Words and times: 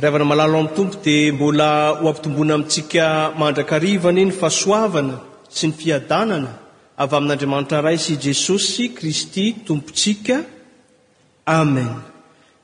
ry 0.00 0.06
avana 0.10 0.26
malalo 0.32 0.56
amin'ny 0.58 0.74
tompo 0.78 0.98
dia 1.06 1.32
mbola 1.34 1.68
ho 2.00 2.06
ampitombona 2.10 2.52
amintsika 2.56 3.04
mandrakarivanae 3.40 4.24
ny 4.28 4.32
fahsoavana 4.40 5.16
sy 5.56 5.64
ny 5.66 5.72
fiadanana 5.78 6.52
avy 7.02 7.14
amin'n'andriamanitra 7.18 7.78
rai 7.86 7.98
sy 8.04 8.12
i 8.14 8.18
jesosy 8.26 8.84
kristy 8.98 9.44
tompotsika 9.66 10.36
amen 11.58 11.88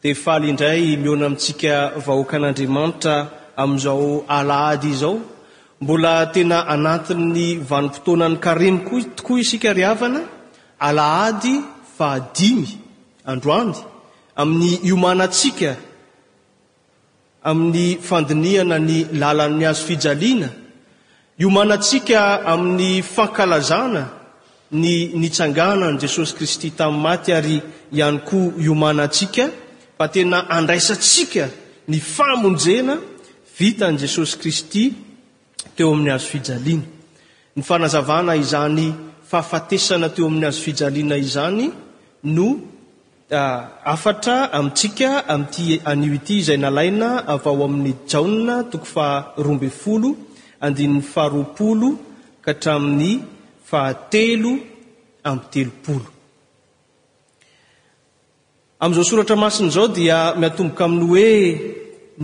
dia 0.03 0.15
faly 0.25 0.47
indray 0.53 0.83
miona 1.05 1.25
amintsika 1.29 1.73
vahoakan'andriamanitra 2.07 3.15
amin'izao 3.63 4.09
alaady 4.39 4.87
izao 4.95 5.17
mbola 5.83 6.13
tena 6.37 6.59
anati'ny 6.75 7.45
vanim-potoanany 7.71 8.37
kareny 8.45 8.79
ko 8.87 8.95
tokoa 9.17 9.39
isika 9.45 9.69
ry 9.77 9.83
avana 9.93 10.23
alaady 10.89 11.53
fa 11.97 12.07
adimy 12.21 12.69
androany 13.33 13.73
amin'ny 14.43 14.71
iomanatsika 14.91 15.71
amin'ny 17.45 17.99
fandiniana 18.01 18.79
ny 18.79 18.99
lalan'ny 19.21 19.67
azo 19.69 19.85
fijaliana 19.89 20.49
iomanaantsika 21.43 22.21
amin'ny 22.55 23.03
fankalazana 23.15 24.03
ny 24.83 24.93
nitsanganani 25.23 25.99
jesosy 26.03 26.33
kristy 26.37 26.71
tamin'y 26.79 27.03
maty 27.03 27.31
ary 27.39 27.57
ihany 27.99 28.19
koa 28.29 28.53
iomanaantsika 28.67 29.45
fa 29.99 30.07
tena 30.15 30.39
andraisantsika 30.59 31.45
ny 31.91 31.99
famonjena 32.15 32.95
vitaan'i 33.59 33.99
jesosy 34.03 34.35
kristy 34.43 34.83
teo 35.77 35.89
amin'ny 35.95 36.13
azo 36.17 36.29
fijaliana 36.33 36.83
ny 37.57 37.63
fanazavana 37.69 38.33
izany 38.45 38.87
fahafatesana 39.31 40.09
teo 40.15 40.27
amin'ny 40.31 40.47
azo 40.49 40.61
fijaliana 40.67 41.17
izany 41.27 41.65
no 42.37 42.47
Ah, 43.35 43.81
afatra 43.85 44.47
amintsika 44.55 45.09
amity 45.35 45.67
anio 45.93 46.13
ity 46.19 46.33
izay 46.41 46.59
nalaina 46.65 47.09
avao 47.33 47.61
amin'ny 47.67 47.95
jaona 48.13 48.57
toko 48.71 48.87
farombe 48.95 49.69
folo 49.83 50.11
andinn'ny 50.67 51.03
faharoapolo 51.15 51.89
ka 52.45 52.51
hatramin'ny 52.55 53.11
fahatelo 53.69 54.53
amby 55.29 55.47
telopolo 55.53 56.07
amn'izao 58.83 59.07
soratra 59.11 59.37
masiny 59.45 59.69
izao 59.73 59.89
dia 59.99 60.19
miatomboka 60.43 60.83
aminy 60.87 61.05
hoe 61.13 61.33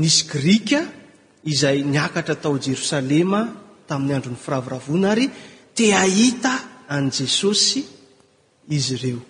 nisy 0.01 0.21
grika 0.33 0.81
izay 1.53 1.79
niakatra 1.95 2.35
tao 2.43 2.55
jerosalema 2.67 3.41
tamin'ny 3.89 4.15
andron'ny 4.17 4.43
firavoravona 4.45 5.07
ary 5.15 5.27
te 5.77 5.85
ahita 6.05 6.53
an' 6.95 7.07
jesosy 7.19 7.81
izy 8.79 8.95
ireo 8.99 9.21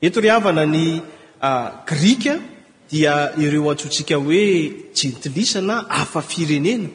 eto 0.00 0.20
ry 0.20 0.28
havana 0.32 0.66
ny 0.68 1.00
grika 1.88 2.36
dia 2.90 3.14
ireo 3.40 3.70
atsotsika 3.72 4.16
hoe 4.16 4.44
jentilisana 4.96 5.86
afa 5.88 6.20
firenena 6.22 6.88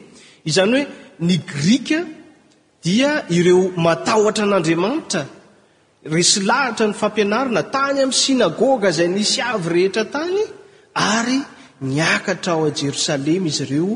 izany 0.44 0.70
hoe 0.76 0.86
ny 1.26 1.36
grika 1.52 1.98
dia 2.84 3.10
ireo 3.38 3.64
matahotra 3.86 4.44
an'andriamanitra 4.46 5.22
resy 6.14 6.36
lahatra 6.50 6.86
ny 6.90 6.94
fampianarina 7.02 7.62
tany 7.74 7.98
amin'ny 8.02 8.18
sinagoga 8.24 8.90
zay 8.98 9.08
nysy 9.16 9.38
avy 9.52 9.68
rehetra 9.74 10.04
tany 10.16 10.42
ary 11.16 11.38
ny 11.88 11.98
akatra 12.16 12.52
ao 12.54 12.64
a 12.70 12.76
jerosalema 12.80 13.46
izy 13.52 13.62
ireo 13.66 13.92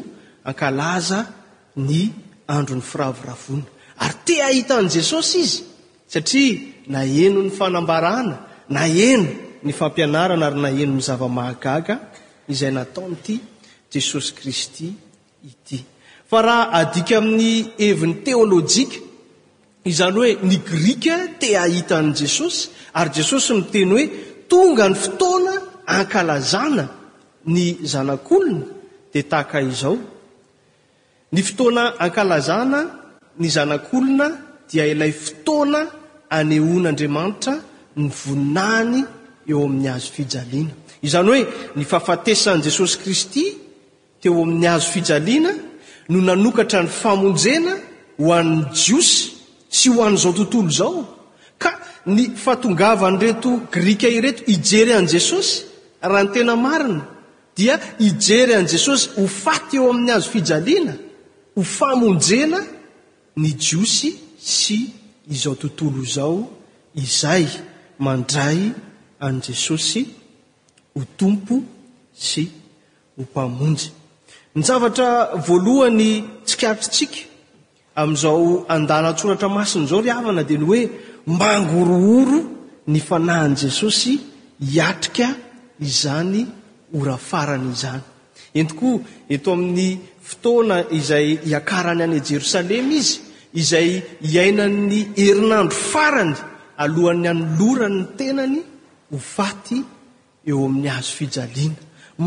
ankalaza 0.49 1.19
ny 1.89 2.01
androny 2.57 2.83
firavoravona 2.91 3.67
ary 4.05 4.17
tea 4.27 4.49
hita 4.57 4.75
an' 4.83 4.89
jesosy 4.97 5.39
izy 5.47 5.59
satria 6.13 6.59
na 6.93 7.01
heno 7.15 7.41
ny 7.43 7.51
fanambarahana 7.59 8.37
na 8.69 8.81
heno 8.87 9.27
ny 9.63 9.73
fampianarana 9.73 10.47
ary 10.47 10.59
na 10.63 10.71
heno 10.79 10.93
mizava-mahagaga 10.99 11.95
izay 12.53 12.73
nataonyity 12.77 13.35
jesosy 13.93 14.31
kristy 14.39 14.87
ity 15.51 15.79
fa 16.31 16.39
raha 16.47 16.65
adika 16.81 17.15
amin'ny 17.21 17.49
hevin'ny 17.83 18.15
teolôjika 18.27 18.99
izany 19.91 20.17
hoe 20.21 20.33
ny 20.49 20.57
grika 20.69 21.17
te 21.41 21.49
ahitan' 21.65 22.11
jesosy 22.21 22.61
ary 22.99 23.11
jesosy 23.19 23.51
miteny 23.59 23.91
hoe 23.93 24.05
tonga 24.51 24.85
ny 24.91 24.97
fotoana 25.05 25.53
ankalazana 25.97 26.85
ny 27.53 27.63
zanak'olona 27.93 28.67
dia 29.13 29.25
tahaka 29.31 29.59
izao 29.71 29.97
ny 31.33 31.41
fotoana 31.49 31.83
ankalazana 32.05 32.81
ny 33.41 33.47
zanak'olona 33.57 34.27
dia 34.71 34.85
ilay 34.93 35.13
fotoana 35.25 35.81
anehon'andriamanitra 36.37 37.55
ny 37.97 38.09
voninany 38.13 39.05
eo 39.49 39.65
amin'ny 39.65 39.89
azo 39.95 40.11
fijaliana 40.15 40.73
izany 41.07 41.27
hoe 41.31 41.43
ny 41.79 41.85
fahafatesan'i 41.91 42.63
jesosy 42.67 42.97
kristy 43.03 43.45
teo 44.21 44.35
amin'ny 44.43 44.67
azo 44.75 44.89
fijaliana 44.95 45.51
no 46.11 46.19
nanokatra 46.29 46.81
ny 46.85 46.89
famonjena 47.03 47.75
ho 48.23 48.29
an'ny 48.41 48.59
jiosy 48.83 49.23
sy 49.79 49.89
ho 49.93 49.99
an'izao 50.09 50.33
tontolo 50.39 50.69
izao 50.71 50.99
ka 51.63 51.71
ny 52.15 52.23
fahtongavany 52.45 53.17
reto 53.23 53.51
grikaireto 53.73 54.43
ijery 54.53 54.93
an' 54.99 55.09
jesosy 55.15 55.57
raha 56.09 56.23
ny 56.25 56.33
tena 56.35 56.55
marina 56.67 57.01
dia 57.57 57.75
ijery 58.07 58.53
an' 58.61 58.69
jesosy 58.73 59.07
ho 59.17 59.25
faty 59.43 59.77
eo 59.81 59.87
amin'ny 59.93 60.13
azo 60.17 60.29
fijaliana 60.35 60.93
ho 61.57 61.63
famonjena 61.79 62.61
ny 63.41 63.49
jiosy 63.65 64.11
sy 64.59 64.77
izao 65.35 65.55
tontolo 65.61 65.99
izao 66.09 66.37
izay 67.05 67.47
mandray 67.99 68.73
an' 69.21 69.41
jesosy 69.43 70.05
ho 70.97 71.03
tompo 71.17 71.55
sy 72.13 72.43
ho 73.17 73.23
mpamonjy 73.25 73.89
ny 74.57 74.63
zavatra 74.65 75.09
voalohany 75.47 76.11
tsikartrotsika 76.45 77.19
amin'izao 78.01 78.65
andanatsoratra 78.75 79.49
masiny 79.59 79.85
izao 79.89 80.01
ry 80.05 80.11
havana 80.17 80.43
dia 80.49 80.59
ny 80.61 80.67
hoe 80.69 80.83
mbangorooro 81.35 82.39
ny 82.93 82.99
fanahyan' 83.09 83.57
jesosy 83.61 84.13
hiatrika 84.73 85.29
izany 85.89 86.41
orafarany 86.99 87.67
izany 87.75 88.05
entokoa 88.59 88.99
eto 89.35 89.49
amin'ny 89.57 89.89
fotoana 90.29 90.77
izay 90.99 91.27
hiakarany 91.47 92.03
any 92.07 92.21
jerosalema 92.29 92.93
izy 92.93 93.15
izay 93.61 93.89
hiainanny 94.31 94.99
herinandro 95.17 95.73
farany 95.93 96.35
alohan'ny 96.77 97.27
ano 97.29 97.43
loranny 97.59 98.05
tenany 98.19 98.61
ho 99.11 99.17
faty 99.19 99.79
eo 100.49 100.59
amin'ny 100.69 100.89
azo 100.99 101.13
fijaliana 101.19 101.79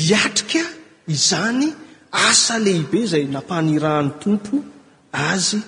hiatrika 0.00 0.62
izany 1.14 1.68
asa 2.26 2.54
lehibe 2.64 3.00
zay 3.10 3.24
nampanirahany 3.34 4.10
tompo 4.22 4.56
azy 5.30 5.58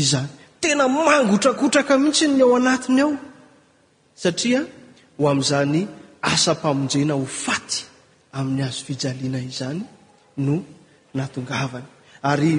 izany 0.00 0.28
tena 0.62 0.84
mangotrakotraka 0.96 1.94
mihitsy 2.02 2.26
ny 2.36 2.40
ao 2.46 2.52
anatiny 2.60 3.00
ao 3.06 3.14
satria 4.22 4.60
ho 5.18 5.22
amin'izany 5.32 5.80
asa 6.32 6.50
mpamonjena 6.56 7.14
ho 7.20 7.24
faty 7.44 7.78
amin'ny 8.38 8.62
azy 8.68 8.80
fijaliana 8.86 9.40
izany 9.50 9.80
no 10.46 10.54
natongavany 11.16 11.88
ary 12.32 12.52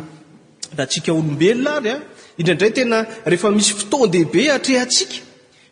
ra 0.75 0.83
atsika 0.85 1.13
olombelona 1.13 1.73
ary 1.79 1.89
a 1.89 1.95
ah, 1.97 2.01
indraindray 2.39 2.71
tena 2.79 2.97
rehefa 3.31 3.49
misy 3.57 3.73
fotondehibe 3.81 4.41
atrehatsika 4.57 5.15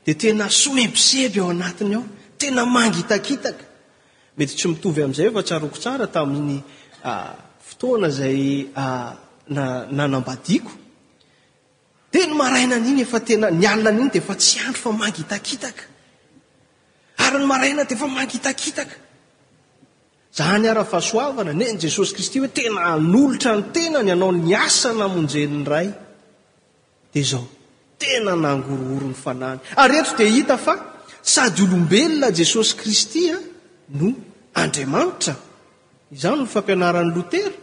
de 0.06 0.14
tena 0.22 0.46
somebseby 0.64 1.40
ao 1.40 1.50
anatiny 1.56 1.94
ao 1.96 2.06
tena 2.40 2.62
mangitakitaka 2.76 3.64
mety 4.38 4.54
tsy 4.58 4.68
mitovy 4.72 5.00
am'izay 5.06 5.28
efa 5.32 5.42
tsaroko 5.48 5.78
tsara 5.84 6.06
taminy 6.16 6.58
ah, 7.12 7.34
fotoana 7.70 8.10
zay 8.18 8.40
ah, 8.84 9.12
nanambaako 9.98 10.72
de 12.12 12.20
ny 12.28 12.34
maaina 12.40 12.76
n 12.80 12.86
iny 12.92 13.02
efa 13.08 13.20
tena 13.28 13.48
nalina 13.64 13.90
n 13.94 13.98
iny 14.02 14.12
de 14.16 14.20
efa 14.24 14.34
tsy 14.42 14.56
andro 14.66 14.80
fa 14.84 14.92
mangitakitaka 15.02 15.84
ary 17.26 17.38
ny 17.40 17.46
maaina 17.52 17.82
de 17.90 17.94
efa 17.96 18.08
mangitakitaka 18.18 18.96
zany 20.38 20.68
ara 20.74 20.84
fahasoavana 20.92 21.52
neny 21.62 21.78
jesosy 21.86 22.12
kristy 22.16 22.38
hoe 22.42 22.50
tena 22.60 22.80
anolotra 22.94 23.52
ny 23.60 23.64
tena 23.76 24.00
ny 24.08 24.12
anao 24.16 24.32
ny 24.38 24.54
asana 24.68 25.06
monjen 25.14 25.56
ray 25.74 25.88
dia 27.14 27.26
zao 27.32 27.46
tena 28.02 28.34
nangorohorony 28.46 29.18
fanany 29.26 29.60
ary 29.84 29.96
eto 30.02 30.12
di 30.20 30.26
hita 30.36 30.56
fa 30.66 30.74
sady 31.34 31.62
olombelona 31.66 32.28
jesosy 32.40 32.72
kristya 32.82 33.36
ah, 33.38 33.44
no 34.00 34.08
andriamanitra 34.64 35.34
izany 36.18 36.38
no 36.40 36.46
fampianaran'ny 36.56 37.14
lotera 37.18 37.54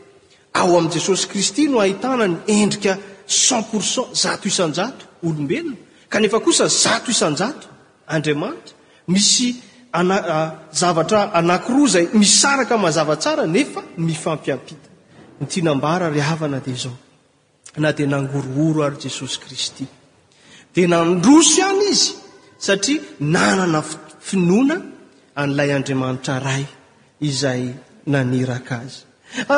ao 0.61 0.71
amin' 0.79 0.93
jesosy 0.97 1.25
kristy 1.33 1.63
no 1.73 1.77
ahitanany 1.85 2.35
endrika 2.59 2.93
cent 3.43 3.65
pourcent 3.71 4.09
zato 4.23 4.45
isanjato 4.53 5.05
olombelona 5.29 5.77
ka 6.13 6.17
nefa 6.23 6.39
kosa 6.47 6.65
zato 6.85 7.09
isanjato 7.15 7.67
andriamanitra 8.15 8.75
misy 9.13 9.49
ana 9.93 10.53
zavatra 10.75 11.31
anakiroa 11.35 11.87
zay 11.89 12.07
misaraka 12.15 12.79
mazavatsara 12.79 13.47
nefa 13.47 13.83
mifampiampita 13.99 14.89
ntianabararaana 15.41 16.61
di 16.65 16.73
zao 16.75 16.97
a 17.87 17.93
dnangorohoro 17.93 18.83
ary 18.85 18.97
jesosy 19.05 19.39
kristy 19.43 19.87
de 20.75 20.83
nandroso 20.93 21.57
ihany 21.61 21.85
izy 21.93 22.15
satria 22.67 23.01
nanana 23.35 23.83
finoana 24.29 24.77
an'ilay 25.41 25.71
andriamanitra 25.77 26.37
ray 26.47 26.65
izay 27.29 27.63
naniraka 28.13 28.75
azy 28.87 28.99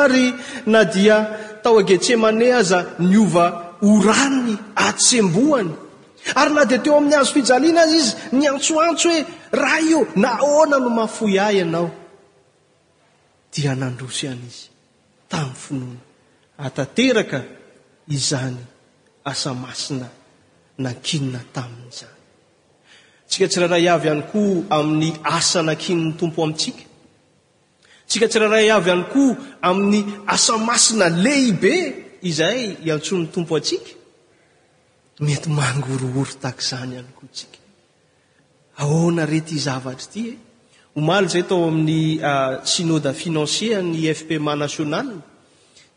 ary 0.01 0.25
na 0.73 0.81
dia 0.93 1.17
tao 1.63 1.77
agetsemane 1.81 2.47
aza 2.61 2.79
niova 3.09 3.45
orany 3.91 4.49
atsemboany 4.87 5.71
ary 6.41 6.53
na 6.57 6.63
dia 6.69 6.79
teo 6.83 6.93
amin'ny 6.99 7.15
azo 7.21 7.33
fijaliana 7.37 7.81
azy 7.85 7.95
izy 8.01 8.13
ny 8.37 8.43
antsoantso 8.53 9.07
hoe 9.11 9.21
raha 9.55 9.79
io 9.89 10.01
naoana 10.23 10.77
no 10.83 10.89
mahfoyahy 10.99 11.57
ianao 11.61 11.87
dia 13.53 13.71
nandrosy 13.81 14.25
an' 14.31 14.41
izy 14.49 14.67
tami'ny 15.31 15.57
finoana 15.63 15.99
atateraka 16.65 17.39
izany 18.15 18.57
asa 19.31 19.51
masina 19.63 20.07
nakinina 20.83 21.39
tamin'izany 21.55 22.17
tsika 23.29 23.45
tsi 23.49 23.57
raray 23.63 23.87
av 23.95 24.01
hany 24.07 24.23
koa 24.31 24.59
amin'ny 24.79 25.11
asa 25.37 25.59
nakinny 25.69 26.07
tompo 26.19 26.39
amintsika 26.45 26.85
tsika 28.09 28.25
tsy 28.29 28.37
raray 28.43 28.67
avy 28.77 28.89
hany 28.93 29.05
koa 29.13 29.33
amin'ny 29.67 30.01
asa 30.35 30.53
masina 30.69 31.05
lehibe 31.23 31.73
izahy 32.29 32.63
iantsonny 32.85 33.27
tompo 33.33 33.53
atsika 33.59 33.91
mety 35.25 35.47
mangorooro 35.57 36.23
tak 36.43 36.57
izany 36.63 36.95
hany 36.99 37.11
koa 37.17 37.29
tsika 37.37 37.59
nety 38.79 39.59
zavatra 39.59 40.11
ty 40.13 40.19
e? 40.29 40.37
oalzay 41.01 41.43
to 41.43 41.55
amin'y 41.55 42.19
ah, 42.23 42.61
sinoda 42.63 43.13
financieny 43.13 44.07
fpm 44.13 44.45
national 44.57 45.21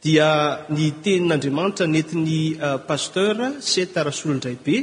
dia 0.02 0.64
ntenindamtra 0.70 1.86
netny 1.86 2.56
ah, 2.60 2.78
paster 2.78 3.36
setrasolondraybe 3.60 4.76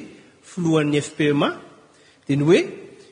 lon'ny 0.57 0.99
fpm 1.01 1.41
dny 2.27 2.43
oe 2.43 2.59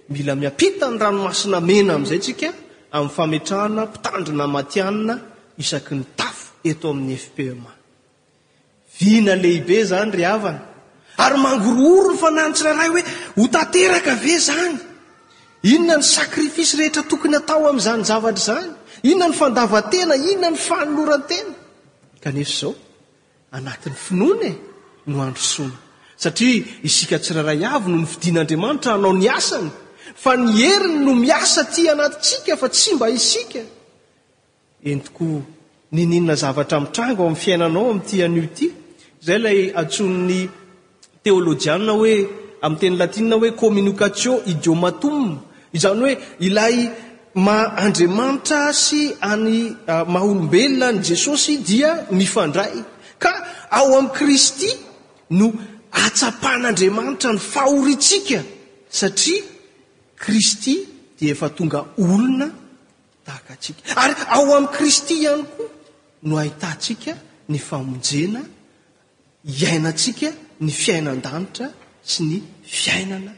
mila 0.10 0.36
miapitany 0.36 0.98
ranomasina 1.00 1.60
mena 1.62 1.94
am'zay 1.98 2.20
tsika 2.20 2.50
ami'ny 2.94 3.12
fametrahnampitandrina 3.16 4.46
matiana 4.56 5.16
isantafo 5.58 6.54
eto 6.70 6.90
amin'y 6.92 7.18
fpm 7.18 7.62
nlehibe 9.26 9.78
zany 9.90 10.12
ravana 10.24 10.62
ary 11.24 11.38
mangororo 11.46 12.12
ny 12.14 12.18
fanantsi 12.24 12.62
raray 12.68 12.90
hoe 12.94 13.04
ho 13.36 13.48
tateraka 13.48 14.12
ave 14.14 14.38
zany 14.38 14.78
inona 15.64 15.98
ny 15.98 16.04
sakrifisy 16.06 16.78
rehetra 16.78 17.04
tokony 17.10 17.38
atao 17.38 17.66
am'zanyzavzany 17.74 18.68
inona 19.12 19.30
ny 19.32 19.38
fandaatena 19.40 20.16
inonanyan 20.16 20.98
o 25.06 25.14
oaa 25.14 25.64
e, 26.40 26.50
isk 26.90 27.10
tsrarayav 27.24 27.84
noho 27.92 28.02
nyfidin'andriamanitra 28.04 28.92
anao 28.98 29.14
ny 29.22 29.28
asany 29.38 29.70
fa 30.24 30.32
ny 30.38 30.56
eriny 30.74 31.00
no 31.06 31.14
miasa 31.26 31.62
ty 31.74 31.84
anattsika 31.94 32.54
fa 32.58 32.68
ty 32.70 32.92
m 32.94 33.02
in 34.84 36.28
rtrango'n 36.30 37.36
iainanaoaty 37.46 38.16
y 39.22 39.32
ayay 39.32 39.72
atony 39.82 40.50
teôlôian 41.26 41.84
hoe 41.98 42.16
amin'y 42.66 42.80
teny 42.80 42.98
latina 43.02 43.36
hoe 43.42 43.52
communication 43.62 44.36
idiomatom 44.54 45.20
izany 45.78 46.00
hoe 46.06 46.16
ilay 46.48 46.78
ma- 47.46 47.72
andriamanitra 47.86 48.60
sy 48.86 49.02
any 49.32 49.54
ah, 49.94 50.06
maha 50.14 50.26
olombelona 50.28 50.88
ny 50.96 51.00
jesosy 51.08 51.54
dia 51.68 51.90
nifandray 52.20 52.76
ka 53.24 53.32
ao 53.78 53.90
amin'i 54.00 54.14
kristy 54.18 54.70
no 55.40 55.48
atsapahn'andriamanitra 56.06 57.30
ny 57.36 57.40
fahorintsika 57.54 58.40
satria 59.00 59.44
kristy 60.24 60.76
dia 61.20 61.32
efa 61.36 61.48
tonga 61.58 61.80
olona 62.04 62.48
tahaka 63.26 63.52
atsika 63.56 63.80
ary 64.04 64.16
ao 64.36 64.46
amin'ni 64.58 64.74
kristy 64.78 65.14
ihany 65.24 65.44
koa 65.58 65.70
no 66.28 66.34
ahitantsika 66.42 67.12
ny 67.52 67.58
famonjena 67.68 68.42
iainatsika 69.60 70.28
ny 70.66 70.72
fiainan-danitra 70.82 71.68
sy 72.04 72.24
ny 72.28 72.38
fiainana 72.68 73.32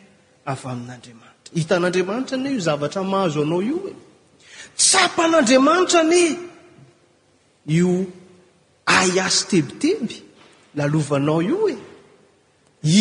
avy 0.50 0.66
amin'andriamanitra 0.74 1.54
hitan'andriamanitra 1.60 2.36
ani 2.42 2.50
io 2.52 2.60
zavatra 2.68 3.02
mahazo 3.06 3.42
anao 3.46 3.62
io 3.62 3.78
hoe 3.84 3.94
tsapan'andriamanitra 4.80 6.00
ane 6.04 6.22
io 7.78 7.90
ayasy 8.98 9.46
tebiteby 9.54 10.16
lalovanao 10.78 11.42
io 11.50 11.56
hoe 11.64 11.76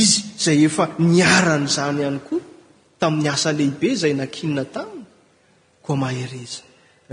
izy 0.01 0.23
zay 0.45 0.61
efa 0.69 0.85
niarany 1.13 1.67
zany 1.77 2.01
ihany 2.05 2.21
koaa 2.29 2.47
tamin'ny 3.01 3.29
asa 3.35 3.51
lehibe 3.59 3.89
zay 4.01 4.13
nankinina 4.19 4.65
taminy 4.75 5.07
koa 5.85 5.97
mahereza 6.03 6.61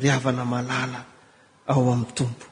ry 0.01 0.07
avana 0.18 0.44
malala 0.53 1.00
ao 1.71 1.81
amin'ny 1.95 2.12
tompo 2.18 2.45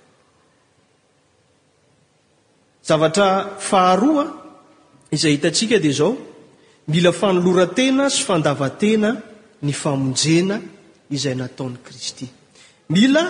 zavatra 2.88 3.28
faharoaa 3.70 4.48
izay 5.12 5.32
hitantsika 5.38 5.80
dia 5.80 5.92
zao 5.94 6.18
mila 6.88 7.12
fanolorantena 7.12 8.10
sy 8.10 8.22
fandavatena 8.28 9.12
ny 9.66 9.74
famonjena 9.82 10.58
izay 11.16 11.34
nataony 11.40 11.78
kristy 11.86 12.28
mila 12.90 13.24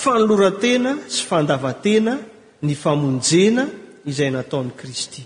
fanolorantena 0.00 0.92
sy 1.14 1.22
fandavatena 1.30 2.14
ny 2.62 2.74
famonjena 2.76 3.64
izay 4.10 4.30
nataon'ny 4.36 4.72
kristy 4.80 5.22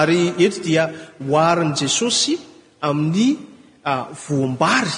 ary 0.00 0.22
etra 0.46 0.62
dia 0.66 0.84
hoarin' 1.28 1.74
jesosy 1.80 2.34
amin'ny 2.88 3.28
voambary 4.28 4.96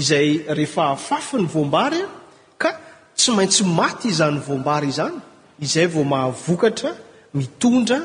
izay 0.00 0.28
rehefa 0.58 0.84
afafi 0.94 1.36
ny 1.42 1.46
voambary 1.54 2.00
a 2.04 2.08
ka 2.62 2.70
tsy 3.16 3.30
maintsy 3.36 3.64
maty 3.80 4.06
izany 4.12 4.38
voambary 4.46 4.88
izany 4.92 5.18
izay 5.64 5.86
vo 5.94 6.02
mahavokatra 6.12 6.90
mitondra 7.34 8.00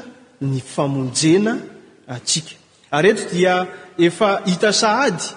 et 2.94 3.30
dia 3.32 3.68
efa 4.00 4.42
hita 4.46 4.72
sahady 4.74 5.34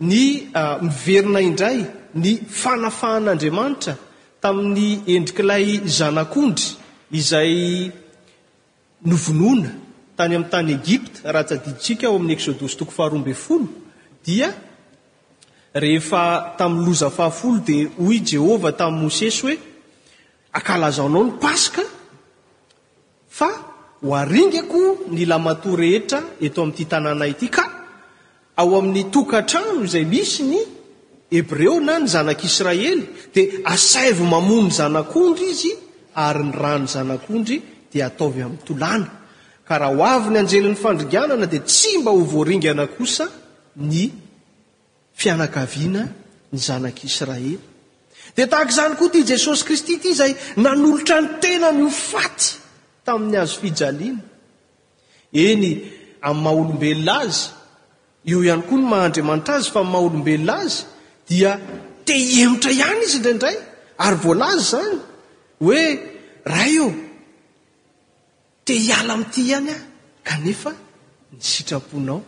ny 0.00 0.50
ah, 0.54 0.78
miverina 0.82 1.40
indray 1.40 1.84
ny 2.14 2.32
fanafahan'andriamanitra 2.60 3.94
tamin'ny 4.42 4.88
endrik'lay 5.14 5.66
zanak'ondry 5.98 6.68
izay 7.18 7.52
novonoana 9.10 9.70
tany 10.18 10.32
amin'ny 10.34 10.50
tany 10.54 10.70
egypta 10.78 11.18
rahatsadidisika 11.34 12.04
ao 12.08 12.14
amin'ny 12.18 12.34
exôdôsy 12.36 12.76
toko 12.80 12.90
faharombe 12.98 13.32
folo 13.46 13.68
diaehefa 14.24 16.22
tam'ny 16.58 16.82
lozaahafolo 16.86 17.58
dia 17.66 17.84
hoy 18.04 18.18
jehova 18.30 18.70
tamin'ny 18.80 19.02
mosesy 19.04 19.40
hoe 19.44 19.56
akalaza 20.58 21.02
anao 21.06 21.24
ny 21.26 21.32
paska 21.42 21.82
fa 23.38 23.48
ho 24.02 24.12
aringako 24.14 25.08
ny 25.08 25.24
lamato 25.24 25.74
rehetra 25.76 26.22
eto 26.40 26.60
ami'ty 26.62 26.84
tanànay 26.84 27.32
ity 27.32 27.48
ka 27.48 27.64
ao 28.56 28.70
amin'ny 28.76 29.08
tokatrano 29.08 29.80
izay 29.84 30.04
misy 30.04 30.42
ny 30.44 30.60
hebreona 31.32 31.96
ny 32.00 32.08
zanak'israely 32.08 33.04
di 33.32 33.42
asaivo 33.64 34.24
mamony 34.24 34.68
zanak'ondry 34.72 35.46
izy 35.48 35.72
ary 36.12 36.42
ny 36.44 36.52
rano 36.52 36.86
zanak'ondry 36.90 37.88
di 37.88 37.98
ataovy 38.04 38.40
am'ny 38.44 38.60
tolana 38.66 39.08
karaha 39.68 39.94
ho 39.96 40.04
avy 40.04 40.28
ny 40.34 40.38
anjelin'ny 40.44 40.76
fandriganana 40.76 41.46
di 41.48 41.58
tsy 41.64 41.98
mba 42.04 42.12
hovoaringana 42.12 42.84
kosa 42.96 43.24
ny 43.80 44.12
fianakaviana 45.16 46.02
ny 46.52 46.58
zanak'israely 46.68 47.56
di 48.36 48.44
tahak' 48.44 48.68
izany 48.72 48.94
koa 49.00 49.08
ty 49.12 49.24
jesosy 49.24 49.64
kristy 49.64 49.94
ty 50.02 50.12
zay 50.12 50.32
nanolotra 50.60 51.16
ny 51.24 51.28
tena 51.42 51.68
ny 51.72 51.82
ofaty 51.88 52.65
tamin'ny 53.06 53.38
azo 53.42 53.56
fijaliana 53.62 54.14
eny 55.46 55.64
amin'nymahaolombelona 56.28 57.14
azy 57.24 57.40
eo 58.30 58.38
ihany 58.46 58.62
koa 58.68 58.78
ny 58.82 58.86
maha 58.90 59.02
andriamanitra 59.08 59.54
azy 59.60 59.70
fa 59.74 59.82
maha 59.92 60.04
olombelona 60.08 60.54
azy 60.64 60.76
dia 61.30 61.50
teiemotra 62.08 62.70
ihany 62.78 63.00
izy 63.06 63.16
indraindray 63.18 63.56
ary 64.04 64.16
voalazy 64.24 64.60
zany 64.74 64.94
hoe 65.64 65.82
raha 66.52 66.68
eo 66.76 66.88
tehiala 68.66 69.10
ami'ty 69.16 69.38
ihany 69.50 69.68
ah 69.78 69.82
kanefa 70.28 70.70
ny 71.34 71.40
sitraponao 71.52 72.20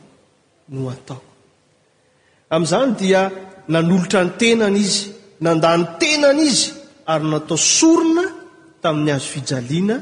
no 0.72 0.80
atao 0.94 1.20
amn'izany 2.54 2.90
dia 3.00 3.20
nanolotra 3.72 4.18
ny 4.26 4.30
tenany 4.40 4.78
izy 4.86 5.00
nandany 5.44 5.82
tenany 6.02 6.40
izy 6.50 6.66
ary 7.12 7.26
natao 7.32 7.58
sorona 7.76 8.24
tamin'ny 8.82 9.10
azo 9.16 9.28
fijaliana 9.34 9.96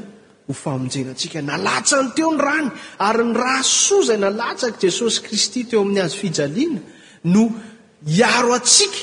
hofamonjenantsika 0.47 1.41
nalatsa 1.43 1.97
ny 2.03 2.09
teo 2.15 2.31
ny 2.35 2.41
rany 2.43 2.69
ary 3.07 3.23
ny 3.27 3.33
raa 3.43 3.61
soa 3.63 4.03
zay 4.07 4.17
nalatsaka 4.25 4.77
jesosy 4.83 5.19
kristy 5.25 5.61
teo 5.69 5.79
amin'ny 5.83 6.01
azo 6.05 6.17
fijaliana 6.23 6.79
no 7.33 7.43
iaro 8.19 8.51
atsika 8.59 8.99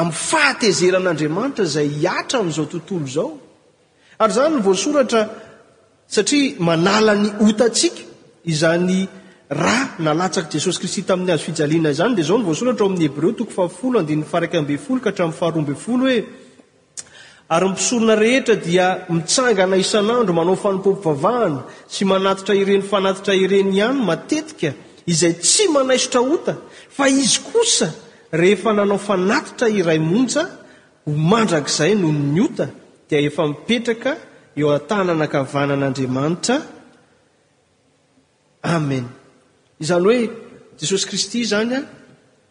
amin'ny 0.00 0.18
fahatezeran'andriamanitra 0.30 1.64
zay 1.76 1.86
hiatra 1.98 2.36
amin'izao 2.42 2.66
tontolo 2.72 3.06
zao 3.16 3.28
ary 4.22 4.32
zany 4.36 4.54
ny 4.58 4.62
voasoratra 4.66 5.22
satria 6.06 6.54
manalany 6.68 7.28
ota 7.46 7.66
tsika 7.76 8.02
izany 8.52 8.98
raha 9.62 9.86
nalatsak 10.06 10.46
jesosy 10.54 10.78
kristy 10.80 11.02
tamin'ny 11.08 11.32
azo 11.34 11.44
fijaliana 11.46 11.90
izany 11.94 12.12
de 12.18 12.22
zao 12.28 12.38
ny 12.40 12.44
voasoratra 12.50 12.84
o 12.84 12.88
amin'ny 12.90 13.06
hebreo 13.08 13.32
toko 13.38 13.50
fahafol 13.58 13.94
ad 14.00 14.08
farakbe 14.32 14.74
folo 14.84 15.00
kahtram'ny 15.06 15.34
faharoambe 15.40 15.74
folo 15.84 16.04
hoe 16.10 16.18
ary 17.50 17.66
ny 17.66 17.72
mpisorona 17.74 18.14
rehetra 18.16 18.56
dia 18.64 18.86
mitsangana 19.16 19.76
isan'andro 19.84 20.32
manao 20.40 20.56
fanompompovavahana 20.64 21.60
sy 21.94 22.02
manatitra 22.10 22.54
ireny 22.62 22.82
fanatitra 22.92 23.34
ireny 23.44 23.70
ihany 23.78 24.00
matetika 24.08 24.68
izay 25.12 25.34
tsy 25.44 25.64
manaisotra 25.76 26.20
ota 26.34 26.54
fa 26.96 27.04
izy 27.22 27.38
kosa 27.50 27.88
rehefa 28.40 28.70
nanao 28.78 28.98
fanatitra 29.08 29.66
iray 29.80 29.98
monja 30.10 30.44
ho 31.04 31.10
mandrakizay 31.30 31.92
noho 32.02 32.12
ny 32.34 32.40
ota 32.48 32.66
dia 33.10 33.18
efa 33.28 33.42
mipetraka 33.50 34.12
eo 34.60 34.68
atana 34.78 35.12
nakavanan'andriamanitra 35.22 36.56
amen 38.74 39.04
izany 39.82 40.04
hoe 40.08 40.18
jesosy 40.78 41.04
kristy 41.10 41.38
zanya 41.52 41.78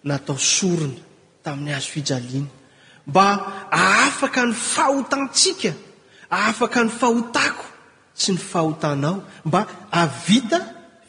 natao 0.10 0.38
sorona 0.56 1.00
tamin'ny 1.44 1.74
azo 1.80 1.90
fijaliany 1.96 2.48
mba 3.10 3.26
aafaka 3.72 4.46
ny 4.46 4.54
fahotantsika 4.54 5.72
ahafaka 6.38 6.80
ny 6.86 6.92
fahotako 7.02 7.66
sy 8.22 8.32
ny 8.36 8.42
fahotanao 8.52 9.18
mba 9.46 9.60
avita 10.02 10.60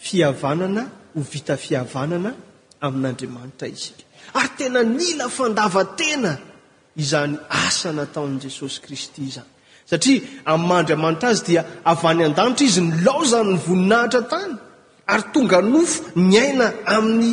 fiavanana 0.04 0.82
ho 1.14 1.20
vita 1.32 1.54
fihavanana 1.64 2.30
amin'andriamanitra 2.86 3.66
izy 3.74 3.92
ika 3.92 4.04
ary 4.40 4.50
tena 4.58 4.80
nila 4.98 5.24
fandavatena 5.38 6.32
izany 7.02 7.34
asa 7.66 7.88
nataon'i 8.00 8.36
jesosy 8.44 8.76
kristy 8.84 9.20
izany 9.30 9.50
satria 9.90 10.20
amn'nynahandriamanitra 10.52 11.28
azy 11.34 11.44
dia 11.48 11.62
av 11.90 12.00
any 12.10 12.22
an-danitra 12.28 12.64
izy 12.70 12.80
ny 12.88 12.94
lao 13.06 13.20
zany 13.32 13.50
ny 13.54 13.58
voninahitra 13.66 14.20
tany 14.32 14.54
ary 15.12 15.24
tonga 15.34 15.58
nofo 15.72 15.98
ny 16.22 16.32
aina 16.44 16.66
amin'ny 16.96 17.30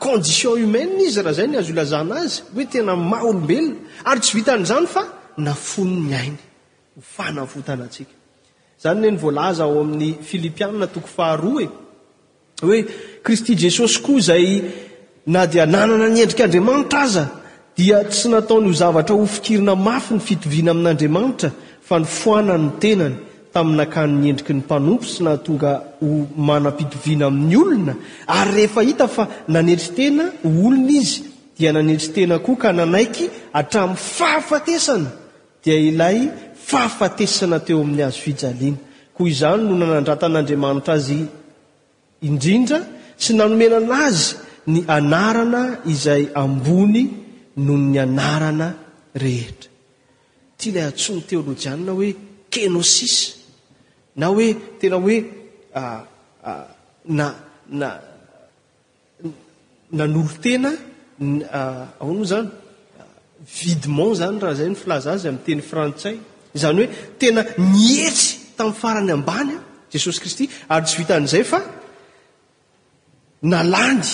condition 0.00 0.52
humainea 0.60 1.06
izy 1.08 1.22
raha 1.22 1.32
zay 1.32 1.46
ny 1.46 1.58
azo 1.58 1.72
olazana 1.72 2.14
azy 2.14 2.42
hoe 2.54 2.64
tena 2.72 2.96
mah 2.96 3.22
olombelona 3.24 3.74
ary 4.04 4.20
tsy 4.20 4.34
vitan'izany 4.38 4.86
fa 4.86 5.02
nafony 5.36 5.94
ny 6.10 6.14
ainy 6.14 6.36
hofanavotana 6.96 7.84
atsika 7.84 8.12
zany 8.82 9.00
hoe 9.04 9.10
ny 9.10 9.18
voalaza 9.22 9.62
ao 9.64 9.80
amin'ny 9.80 10.14
filipianna 10.22 10.86
toko 10.94 11.06
faharo 11.16 11.52
e 11.60 11.66
hoe 12.62 12.78
kristy 13.24 13.52
jesosy 13.56 13.98
koa 14.02 14.16
izay 14.18 14.46
na 15.26 15.46
dia 15.52 15.66
nanana 15.66 16.08
nyendrikaandriamanitra 16.08 17.00
aza 17.02 17.24
dia 17.76 18.04
tsy 18.04 18.28
nataony 18.28 18.68
ho 18.68 18.72
zavatra 18.82 19.14
hofikirina 19.22 19.74
mafy 19.88 20.14
ny 20.14 20.20
fitoviana 20.20 20.70
amin'andriamanitra 20.74 21.50
fa 21.88 21.98
ny 21.98 22.04
foanan 22.06 22.62
ny 22.66 22.70
tenany 22.80 23.16
taminy 23.56 23.76
nakanyny 23.80 24.26
endriky 24.32 24.52
ny 24.56 24.60
mpanompo 24.64 25.04
sy 25.12 25.20
nahatonga 25.24 25.70
omana-pitoviana 26.06 27.26
amin'ny 27.32 27.56
olona 27.62 27.94
ary 28.36 28.50
rehefa 28.56 28.80
hita 28.88 29.06
fa 29.16 29.24
nanetri 29.54 29.90
tena 29.98 30.24
oolona 30.48 30.92
izy 31.00 31.22
dia 31.58 31.70
nanetry 31.76 32.10
tena 32.16 32.36
koa 32.46 32.56
ka 32.62 32.68
nanaiky 32.80 33.24
atramin'ny 33.60 33.96
fahafatesana 34.18 35.10
dia 35.64 35.76
ilay 35.88 36.18
fahafatesana 36.68 37.56
teo 37.66 37.80
amin'ny 37.84 38.02
azy 38.08 38.20
fijaliana 38.24 38.78
koa 39.16 39.26
izany 39.32 39.62
no 39.68 39.72
nanandratan'andriamanitra 39.82 40.92
azy 41.00 41.18
indrindra 42.28 42.78
sy 43.22 43.30
nanomenana 43.38 43.94
azy 44.08 44.26
ny 44.72 44.78
anarana 44.96 45.62
izay 45.92 46.22
ambony 46.42 47.00
noho 47.64 47.78
ny 47.90 47.96
anarana 48.06 48.68
rehetra 49.24 49.70
tya 50.60 50.68
ilay 50.72 50.86
atsony 50.92 51.20
teolôjianna 51.28 51.90
hoe 51.98 52.10
kenosis 52.54 53.16
na 54.16 54.26
hoe 54.26 54.54
tena 54.78 54.96
hoenana 54.96 56.06
ah, 56.44 57.28
ah, 57.28 57.34
nanolo 59.96 60.28
tena 60.44 60.70
ao 61.52 61.90
ah, 62.00 62.12
no 62.18 62.24
zany 62.30 62.48
vidmont 63.58 64.14
zany 64.20 64.38
raha 64.42 64.54
zay 64.60 64.68
ny 64.72 64.76
filaza 64.82 65.10
azy 65.16 65.26
amin'ny 65.28 65.44
teny 65.48 65.62
frantsay 65.70 66.16
izany 66.56 66.78
hoe 66.82 66.88
tena 67.20 67.40
niheitsy 67.72 68.26
tamin'ny 68.56 68.78
farany 68.82 69.10
ambany 69.16 69.52
a 69.58 69.60
jesosy 69.92 70.18
kristy 70.22 70.44
ary 70.74 70.84
tsy 70.86 70.96
vita 71.00 71.12
an'izay 71.18 71.44
fa 71.52 71.58
nalandy 73.52 74.12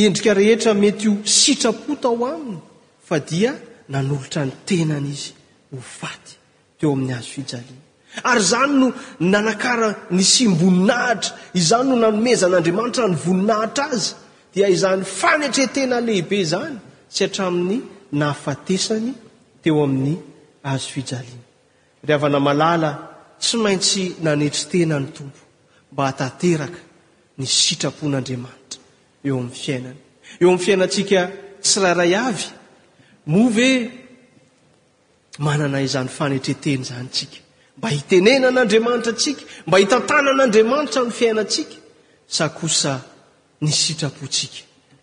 ny 0.00 0.04
endrika 0.08 0.32
rehetra 0.40 0.70
mety 0.82 1.06
o 1.12 1.14
sitrapo 1.38 1.92
ta 2.02 2.08
o 2.18 2.22
aminy 2.34 2.60
fa 3.08 3.16
dia 3.30 3.50
nanolotra 3.92 4.40
ny 4.48 4.52
tenan' 4.68 5.08
izy 5.14 5.30
ho 5.70 5.78
faty 6.00 6.32
teo 6.78 6.90
amin'ny 6.94 7.14
azo 7.18 7.30
fijaliana 7.36 7.83
ary 8.22 8.40
zany 8.50 8.74
no 8.80 8.88
nanakara 9.32 9.90
ny 10.16 10.20
sim-boninahitra 10.32 11.30
izany 11.60 11.88
no 11.90 11.96
nanomezan'andriamanitra 12.02 13.04
ny 13.12 13.16
voninahitra 13.24 13.84
azy 13.94 14.10
dia 14.54 14.66
izany 14.76 15.02
fanetretena 15.20 15.96
lehibe 16.06 16.38
zany 16.52 16.76
sy 17.14 17.20
atramin'ny 17.26 17.80
nahafatesany 18.18 19.08
teo 19.64 19.78
amin'ny 19.86 20.16
azo 20.72 20.88
fijaliana 20.94 21.44
ryavana 22.06 22.38
malala 22.48 22.90
tsy 23.42 23.56
maintsy 23.64 24.04
nanetritenany 24.24 25.06
tompo 25.16 25.42
mba 25.92 26.02
atateraka 26.12 26.80
ny 27.38 27.44
sitrapon'andriamanitra 27.60 28.80
eo 29.26 29.34
amn'ny 29.42 29.54
fiainany 29.64 30.00
eo 30.40 30.48
amn'ny 30.52 30.66
iainanasika 30.68 31.20
tsy 31.64 31.78
raray 31.84 32.14
avy 32.28 32.46
mo 33.32 33.42
ve 33.56 33.70
manana 35.46 35.78
izany 35.86 36.08
fanetreteny 36.18 36.82
zany 36.90 37.10
tsika 37.16 37.38
mba 37.78 37.88
hitenenan'andriamanitra 37.96 39.12
atsika 39.14 39.42
mba 39.66 39.76
hitantanan'andriamanitra 39.82 41.00
no 41.04 41.10
fiainatsika 41.20 41.76
sa 42.36 42.44
kosa 42.58 42.92
ny 43.64 43.70
sitrapotsika 43.82 44.60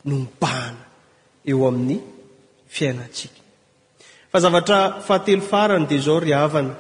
nompaana 0.09 0.83
eo 1.49 1.61
amin'ny 1.69 1.99
fiainatsika 2.75 3.39
fa 4.31 4.37
zavatra 4.43 4.79
fahatelo 5.07 5.41
farany 5.51 5.85
dia 5.89 5.99
zao 6.07 6.19
ry 6.23 6.31
havana 6.39 6.73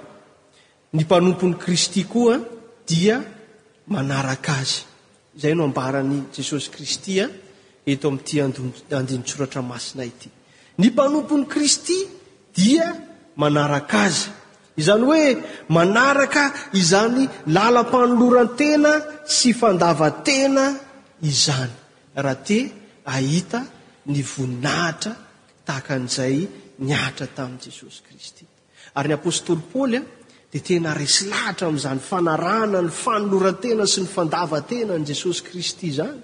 ny 0.95 1.01
mpanompony 1.03 1.53
kristy 1.63 2.01
koa 2.13 2.35
dia 2.89 3.15
manaraka 3.93 4.51
azy 4.61 4.79
izay 5.37 5.53
no 5.57 5.63
ambarany 5.69 6.17
jesosy 6.35 6.67
kristya 6.75 7.23
eto 7.91 8.05
amin'n'ity 8.09 8.35
andintsoratra 8.99 9.61
masina 9.71 10.03
ity 10.11 10.29
ny 10.79 10.85
mpanompony 10.93 11.45
kristy 11.53 11.97
dia 12.57 12.85
manaraka 13.41 13.97
azy 14.07 14.29
izany 14.77 15.03
hoe 15.05 15.43
manaraka 15.67 16.53
izany 16.73 17.27
lalampanolorantena 17.47 18.93
sy 19.25 19.53
fandavatena 19.53 20.65
izany 21.21 21.71
raha 22.15 22.35
te 22.47 22.59
ahita 23.05 23.59
ny 24.11 24.19
voninahitra 24.33 25.13
tahaka 25.65 25.93
an'izay 25.99 26.37
niatra 26.87 27.27
tamin'ni 27.35 27.61
jesosy 27.67 27.99
kristy 28.07 28.45
ary 28.97 29.07
ny 29.09 29.15
apôstoly 29.17 29.61
paoly 29.73 29.97
a 29.97 30.03
dia 30.51 30.61
tena 30.67 30.91
resy 31.01 31.25
lahitra 31.31 31.65
amin'izany 31.67 32.01
fanarana 32.09 32.79
ny 32.85 32.91
fanolorantena 33.03 33.83
sy 33.93 33.99
ny 34.03 34.09
fandavatena 34.15 34.91
any 34.97 35.05
jesosy 35.11 35.41
kristy 35.49 35.85
izany 35.93 36.21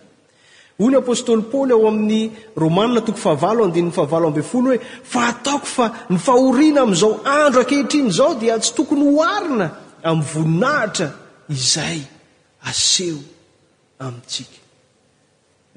hoy 0.78 0.92
ny 0.94 0.98
apôstôly 1.02 1.42
paoly 1.52 1.72
ao 1.74 1.88
amin'ny 1.90 2.22
romanina 2.56 3.02
toko 3.06 3.18
fahavalo 3.26 3.62
andinny 3.66 3.90
fahavalo 3.98 4.28
ambyn 4.30 4.46
folo 4.52 4.70
hoe 4.70 4.80
fa 5.12 5.22
ataoko 5.34 5.66
fa 5.76 5.86
ny 6.12 6.18
fahoriana 6.26 6.82
amin'izao 6.86 7.14
andro 7.38 7.60
akehitriny 7.66 8.08
izao 8.14 8.34
dia 8.42 8.56
tsy 8.62 8.72
tokony 8.78 9.04
hoarina 9.18 9.68
amin'ny 10.10 10.28
voninahitra 10.32 11.08
izay 11.56 12.00
aseho 12.70 13.18
amintsika 14.04 14.60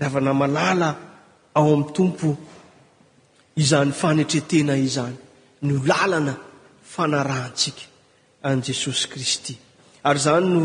rafa 0.00 0.20
namalala 0.26 0.88
ao 1.58 1.64
amin'ny 1.74 1.92
tompo 1.96 2.28
izany 3.62 3.90
fanetretena 4.00 4.74
izany 4.86 5.16
ny 5.66 5.72
lalana 5.88 6.34
fanarahntsika 6.94 7.84
an' 8.48 8.58
jesosy 8.66 9.06
kristy 9.12 9.54
ary 10.08 10.20
zany 10.24 10.44
no 10.54 10.62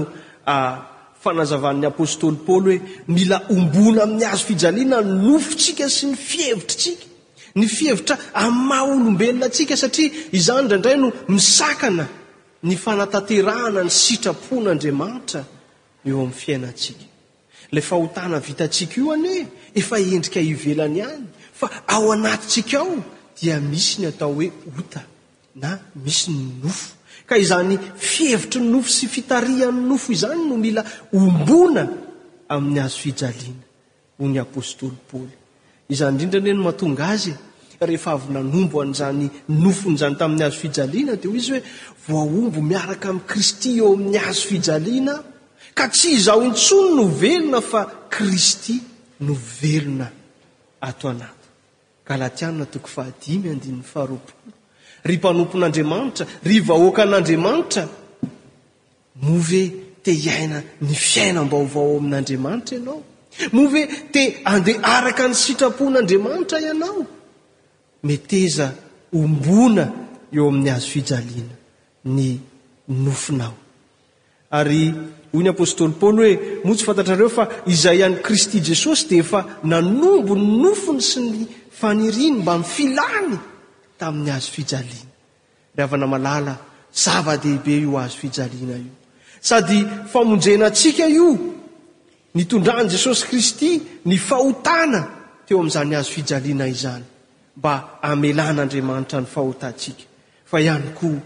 ah, 0.56 0.94
fanazavan'ny 1.26 1.86
apôstôly 1.94 2.38
paoly 2.48 2.78
hoe 2.80 2.88
mila 3.16 3.38
ombona 3.56 4.00
amin'ny 4.08 4.26
azo 4.34 4.46
fijaliana 4.50 4.98
nofontsika 5.26 5.86
sy 5.98 6.06
ny 6.12 6.16
fihevitratsika 6.30 7.06
ny 7.60 7.66
fihevitra 7.78 8.16
ami'ny 8.46 8.66
maha 8.70 8.84
olombelonatsika 8.94 9.76
satria 9.84 10.10
izany 10.40 10.64
ndraindray 10.66 10.98
no 11.04 11.08
misakana 11.36 12.06
ny 12.68 12.76
fanataterahana 12.86 13.82
ny 13.88 13.92
sitrapon'andriamanitra 14.04 15.42
eo 16.08 16.18
amin'ny 16.26 16.38
fiainatsika 16.44 17.06
lefa 17.76 17.94
hotana 18.02 18.38
vitantsika 18.48 18.96
io 19.02 19.10
any 19.18 19.28
hoe 19.34 19.46
efa 19.82 19.96
endrika 20.16 20.40
hivelany 20.50 21.00
hany 21.08 21.26
fa 21.60 21.68
ao 21.96 22.06
anaty 22.16 22.46
tsikaao 22.52 22.96
dia 23.42 23.56
misy 23.72 23.94
ny 24.02 24.06
atao 24.12 24.32
hoe 24.38 24.48
ota 24.80 25.02
na 25.56 25.80
misy 25.96 26.32
ny 26.36 26.52
nofo 26.64 27.00
ka 27.26 27.38
izany 27.40 27.80
fievitry 27.96 28.60
ny 28.60 28.68
nofo 28.76 28.92
sy 28.92 29.08
fitariany 29.08 29.80
nofo 29.88 30.12
izany 30.12 30.44
no 30.46 30.56
mila 30.60 30.84
ombona 31.16 31.84
amin'ny 32.54 32.80
azo 32.84 33.00
fijaliana 33.00 33.64
o 34.20 34.24
nyapôstlyply 34.28 35.32
izy 35.88 36.04
ndrindra 36.12 36.40
neno 36.44 36.62
matonga 36.68 37.06
azy 37.16 37.34
ehef 37.84 38.04
avynanombo 38.14 38.78
nzany 38.92 39.26
nofon'zany 39.64 40.16
tamin'ny 40.20 40.44
azo 40.48 40.60
fijaliana 40.64 41.14
dio 41.22 41.32
izy 41.40 41.52
hoe 41.58 41.64
voaombo 42.08 42.60
miaraka 42.72 43.08
ami' 43.16 43.24
kristy 43.32 43.70
eo 43.80 43.88
amin'ny 43.96 44.20
azo 44.28 44.44
fijaliana 44.52 45.16
ka 45.78 45.86
tsy 45.94 46.08
izaho 46.20 46.42
intsony 46.50 46.92
novelona 47.00 47.60
fa 47.72 47.82
kristy 48.16 48.76
novelona 49.24 50.12
t 52.44 52.44
ry 55.08 55.18
mpanompon'andriamanitra 55.22 56.26
ry 56.50 56.58
vahoakaan'andriamanitra 56.70 57.84
mo 59.26 59.36
ve 59.50 59.62
te 60.04 60.12
iaina 60.26 60.60
ny 60.88 60.94
fiaina 61.10 61.40
mba 61.46 61.58
ovao 61.64 61.90
amin'andriamanitra 62.00 62.76
ianao 62.80 63.00
mo 63.56 63.64
ve 63.74 63.84
te 64.14 64.24
ande 64.54 64.74
araka 64.96 65.24
ny 65.32 65.36
sitrapon'andriamanitra 65.44 66.58
ianao 66.68 67.00
meteza 68.08 68.68
ombona 69.20 69.86
eo 70.36 70.44
amin'ny 70.52 70.72
azo 70.76 70.88
fijaliana 70.96 71.56
ny 72.16 72.30
nofinao 73.04 73.56
ary 74.60 74.84
hoy 75.32 75.44
ny 75.44 75.50
apôstôly 75.54 75.94
paoly 76.02 76.18
hoe 76.30 76.36
moatsy 76.66 76.84
fantatrareo 76.88 77.30
fa 77.38 77.44
izay 77.74 77.98
ihany 78.00 78.18
kristy 78.26 78.58
jesosy 78.68 79.04
di 79.10 79.16
efa 79.24 79.40
nanombo 79.72 80.34
ny 80.40 80.46
nofony 80.64 81.02
sy 81.12 81.20
ny 81.32 81.38
faniriany 81.80 82.38
mba 82.42 82.54
nifilany 82.60 83.36
tamin'ny 83.98 84.32
azo 84.38 84.52
fijalina 84.56 85.12
ryhavana 85.78 86.08
malala 86.08 86.54
zava-dehibe 86.94 87.74
io 87.84 87.98
azo 87.98 88.18
fijaliana 88.18 88.76
io 88.78 88.94
sady 89.42 89.86
famonjenantsika 90.12 91.06
io 91.08 91.30
nitondran' 92.36 92.90
jesosy 92.92 93.26
kristy 93.28 93.70
ny 94.10 94.18
fahotana 94.28 95.02
teo 95.46 95.60
ami'izany 95.60 95.96
azo 95.96 96.12
fijaliana 96.16 96.66
izany 96.76 97.04
mba 97.58 97.74
amelanaandriamanitra 98.10 99.20
ny 99.22 99.28
fahotatsika 99.34 100.04
fa 100.50 100.58
ihany 100.66 100.90
koa 100.98 101.20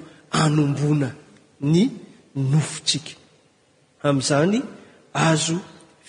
anombona 0.43 1.09
ny 1.71 1.81
nofotsika 2.51 3.11
amin'izany 4.07 4.55
azo 5.29 5.57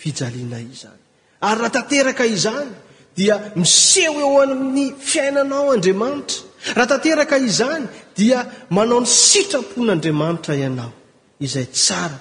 fijaliana 0.01 0.59
izany 0.73 1.01
ary 1.47 1.57
raha 1.59 1.69
tateraka 1.75 2.25
izany 2.37 2.69
dia 3.17 3.35
miseho 3.55 4.13
eo 4.25 4.35
amin'ny 4.43 4.83
fiainanao 5.09 5.71
andriamanitra 5.75 6.49
raha 6.75 6.87
tanteraka 6.91 7.37
izany 7.49 7.85
dia 8.17 8.39
manao 8.75 8.99
ny 9.01 9.05
sitrapon'andriamanitra 9.27 10.53
ianao 10.63 10.91
izay 11.45 11.65
tsara 11.77 12.19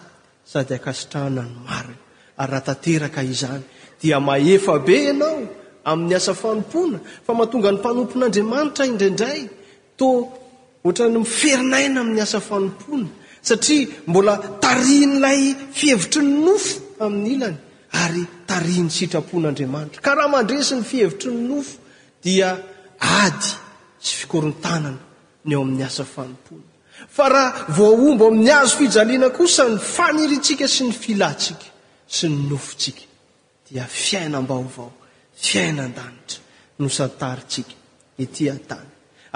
sady 0.50 0.75
akasitrahna 0.75 1.43
ny 1.49 1.52
marina 1.69 1.97
ary 2.43 2.50
raha 2.50 2.62
tateraka 2.69 3.21
izany 3.32 3.62
dia 4.02 4.17
mahefa 4.28 4.73
be 4.86 4.97
ianao 5.08 5.38
amin'ny 5.91 6.15
asa 6.19 6.32
fanompoana 6.43 6.99
fa 7.26 7.30
mahatonga 7.38 7.69
ny 7.73 7.78
mpanompon'andriamanitra 7.80 8.84
indraindray 8.91 9.41
to 9.99 10.08
oatrany 10.86 11.17
miferinaina 11.26 11.99
amin'ny 12.04 12.21
asa 12.26 12.41
fanompoana 12.49 13.08
satria 13.49 13.86
mbola 14.10 14.34
taria 14.65 15.06
n' 15.08 15.17
ilay 15.19 15.41
fihevitry 15.78 16.23
ny 16.30 16.34
nofo 16.47 16.75
amin'ny 17.06 17.28
ilany 17.38 17.58
ary 18.02 18.23
taria 18.50 18.82
ny 18.86 18.91
sitrapon'andriamanitra 18.99 19.99
ka 20.06 20.12
raha 20.19 20.28
mandresi 20.34 20.73
ny 20.78 20.82
fihevitry 20.93 21.28
ny 21.36 21.43
nofo 21.52 21.73
dia 22.25 22.49
ady 23.21 23.50
tsy 24.02 24.17
fikorontnana 24.23 24.93
ny 25.45 25.52
eo 25.54 25.63
amin'ny 25.63 25.84
asafanopona 25.84 26.65
fa 27.17 27.28
raha 27.32 27.65
vaoombo 27.78 28.26
amin'ny 28.28 28.50
azo 28.52 28.76
fijaliana 28.80 29.30
kosa 29.36 29.65
ny 29.69 29.76
faniritsika 29.95 30.67
sy 30.69 30.82
ny 30.89 30.93
filatsika 30.95 31.69
sy 32.08 32.25
ny 32.28 32.36
nofotsika 32.50 33.02
dia 33.69 33.84
fiainambaovao 33.86 34.93
fiainadantra 35.47 36.39
nosantatika 36.78 37.75
any 38.19 38.63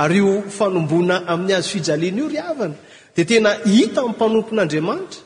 ary 0.03 0.16
io 0.18 0.42
fanombona 0.59 1.24
amin'ny 1.33 1.55
azyfijaliana 1.59 2.18
io 2.20 2.29
ry 2.29 2.38
avana 2.50 2.74
dea 3.16 3.24
tena 3.31 3.50
hita 3.64 4.00
ami'ny 4.00 4.18
panompon'andriamanitra 4.20 5.20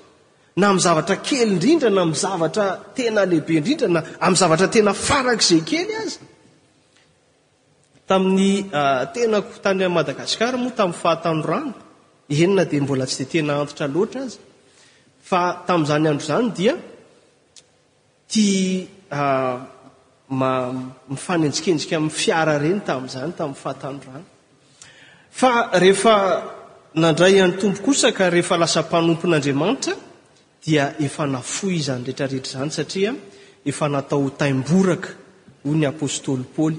na 0.57 0.72
mzavatra 0.72 1.16
kely 1.27 1.42
indrindra 1.51 1.90
na 1.90 2.05
mzavatra 2.05 2.66
tena 2.96 3.24
lehibe 3.27 3.55
indrindra 3.57 3.88
na 3.88 4.03
amy 4.27 4.37
zavatra 4.42 4.68
tena 4.74 4.92
farak'za 5.07 5.59
kely 5.70 5.92
azy 6.03 6.18
tamin'ny 8.09 8.64
ah, 8.73 9.05
tenako 9.14 9.59
tanymadagasikara 9.64 10.57
moa 10.64 10.73
tamy 10.81 10.94
ahatranoenad 11.05 12.71
mbola 12.85 13.05
tsy 13.11 13.25
dtenaanraifanejikenjikaeny 13.25 14.09
ah, 22.87 22.99
tntyayooosa 26.97 28.12
ka 28.18 28.25
refa 28.37 28.55
lasapanompon'aatra 28.64 29.94
dia 30.66 30.85
efa 31.07 31.25
nafoy 31.37 31.73
izany 31.81 32.03
reetrarehetra 32.07 32.53
zany 32.59 32.73
satria 32.79 33.11
efa 33.71 33.87
natao 33.94 34.23
htaimboraka 34.29 35.09
oy 35.68 35.75
ny 35.81 35.87
apôstôly 35.92 36.44
paôly 36.57 36.79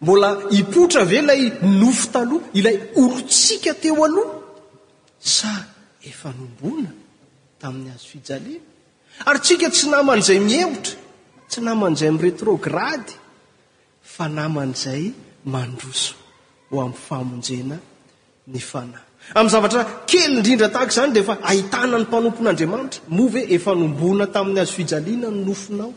mbola 0.00 0.28
ipotra 0.58 1.02
ave 1.06 1.16
ilay 1.22 1.42
nofo 1.80 2.06
taaloha 2.14 2.44
ilay 2.58 2.76
olotsika 3.00 3.72
teo 3.82 4.04
aloha 4.06 4.34
sa 5.36 5.50
efa 6.10 6.30
nombona 6.38 6.90
tamin'ny 7.60 7.90
azo 7.96 8.06
fijaliana 8.12 8.62
ary 9.28 9.38
tsika 9.46 9.66
tsy 9.74 9.86
naman'izay 9.94 10.40
mieotra 10.50 10.96
tsy 11.50 11.60
naman'izay 11.68 12.10
mi'y 12.12 12.22
retrôgrady 12.24 13.12
fa 14.14 14.24
naman'izay 14.40 15.04
mandroso 15.52 16.14
o 16.74 16.80
am'nyfanjeny 16.86 17.76
n 18.48 18.56
amn'n 19.38 19.52
zavatra 19.54 19.82
kely 20.08 20.24
indrindra 20.30 20.68
tahk 20.76 20.90
zany 20.96 21.12
deefa 21.16 21.34
ahitanany 21.50 22.04
mpanompon'andriamanitra 22.08 23.00
mo 23.16 23.24
ve 23.34 23.42
efanombona 23.56 24.26
tamin'ny 24.36 24.60
azo 24.62 24.72
fijaliana 24.80 25.28
ny 25.36 25.44
nofonao 25.48 25.92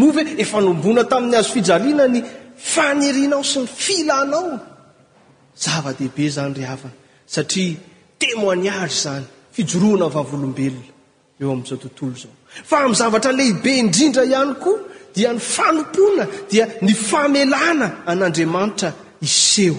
mo 0.00 0.06
ve 0.16 0.22
efanombona 0.44 1.02
tamin'ny 1.12 1.36
azofijalianany 1.38 2.20
fanirinao 2.72 3.44
sy 3.44 3.60
ny 3.60 3.66
filanao 3.76 4.54
zava-dehibe 5.64 6.24
zany 6.34 6.54
ryhavana 6.56 6.94
satria 7.34 7.76
temoiniagy 8.20 8.94
zany 9.02 9.24
fijoroana 9.54 10.06
vavolombelona 10.14 10.90
eo 11.40 11.50
amin'izao 11.52 11.78
tontolo 11.84 12.16
zao 12.22 12.34
fa 12.70 12.76
am'n 12.84 12.96
zavatra 13.00 13.32
lehibe 13.40 13.72
indrindra 13.82 14.22
ihany 14.32 14.54
koa 14.62 14.80
dia 15.14 15.30
ny 15.36 15.40
fanompoana 15.54 16.24
dia 16.50 16.64
ny 16.86 16.92
famelana 17.08 17.88
an'andriamanitra 18.10 18.88
iseho 19.28 19.78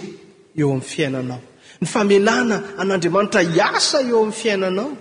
eo 0.60 0.68
amin'ny 0.74 0.88
fiainanao 0.92 1.42
ny 1.82 1.88
famelana 1.94 2.58
an'andriamanitra 2.82 3.42
iasa 3.58 3.98
eo 4.10 4.20
amin'ny 4.24 4.38
fiainanao 4.42 4.92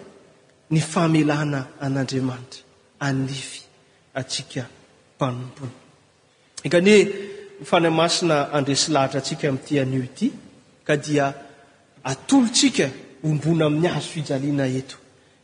ny 0.74 0.80
famelana 0.92 1.60
an'andriamanitra 1.84 2.60
anify 3.08 3.60
atsika 4.20 4.62
mpanompony 5.16 5.74
ekane 6.66 6.94
fanaymasina 7.62 8.52
andresy 8.52 8.92
lahatra 8.92 9.20
asika 9.20 9.48
amty 9.48 9.78
anio 9.80 10.02
ity 10.04 10.32
ka 10.86 10.96
dia 10.96 11.34
atolotsika 12.04 12.90
ombona 13.24 13.64
ami'ny 13.70 13.88
azo 13.88 14.08
fiaiana 14.14 14.66
eto 14.78 14.96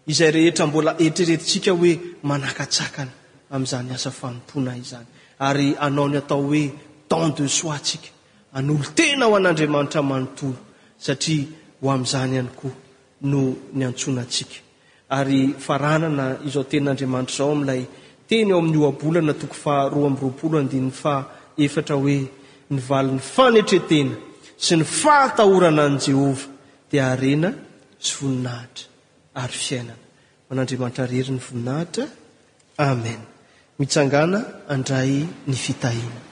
izay 0.07 0.31
rehetra 0.31 0.66
mbola 0.66 0.90
etreretisika 1.05 1.70
hoe 1.79 1.92
manakaakana 2.29 3.11
azanyasfoonanayanaoy 3.53 6.16
atao 6.18 6.40
oe 6.51 6.62
ten 7.09 7.35
de 7.37 7.49
soi 7.49 7.77
ika 7.94 8.09
aolotena 8.57 9.25
oan'adramanitraaotoaa 9.27 12.25
hnyaykonoo 12.25 14.16
iaotennandramnitrzao 16.49 17.53
alayteny 17.62 18.51
eoami'ny 18.53 18.79
oabolana 18.85 19.33
toko 19.40 19.55
fa 19.62 19.88
roa 19.88 20.07
amroaolo 20.11 20.61
efatra 21.64 21.94
hoe 21.96 22.18
ny 22.70 22.81
vali 22.88 23.12
'ny 23.12 23.23
fanetretena 23.35 24.16
sy 24.64 24.75
ny 24.77 24.85
fahatahorana 25.01 25.83
any 25.90 25.99
jehova 26.07 26.46
dia 26.90 27.05
arena 27.14 27.51
sy 28.05 28.12
voninahitra 28.18 28.87
ary 29.42 29.57
fiainana 29.66 29.96
man'andriamanitra 30.49 31.05
reri 31.12 31.31
ny 31.37 31.40
voninahitra 31.46 32.05
amen 32.90 33.20
mitsangana 33.79 34.38
andray 34.75 35.14
ny 35.51 35.57
fitahina 35.64 36.30